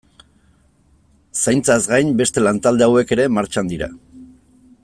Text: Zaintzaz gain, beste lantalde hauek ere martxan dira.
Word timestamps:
Zaintzaz 1.41 1.77
gain, 1.93 2.11
beste 2.23 2.47
lantalde 2.47 2.89
hauek 2.89 3.17
ere 3.19 3.31
martxan 3.39 3.71
dira. 3.75 3.95